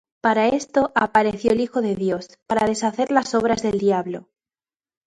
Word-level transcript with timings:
Para 0.19 0.47
esto 0.47 0.91
apareció 0.95 1.51
el 1.51 1.59
Hijo 1.61 1.83
de 1.83 1.95
Dios, 1.95 2.39
para 2.47 2.65
deshacer 2.65 3.11
las 3.11 3.35
obras 3.35 3.61
del 3.61 3.77
diablo. 3.77 4.29